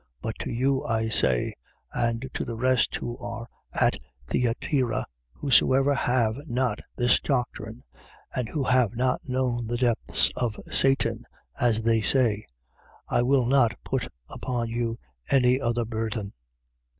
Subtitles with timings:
[0.19, 1.53] But to you I say
[1.95, 2.05] 2:24.
[2.09, 7.83] And to the rest who are at Thyatira: Whosoever have not this doctrine
[8.33, 11.25] and who have not known the depths of Satan,
[11.59, 12.47] as they say:
[13.09, 14.97] I will not put upon you
[15.29, 16.33] any other burthen.